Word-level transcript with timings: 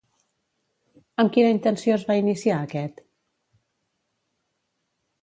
Amb 1.25 1.33
quina 1.35 1.51
intenció 1.57 1.95
es 1.99 2.07
va 2.09 2.17
iniciar 2.23 2.57
aquest? 2.65 3.07